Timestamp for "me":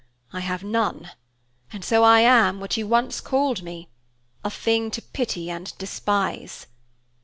3.61-3.91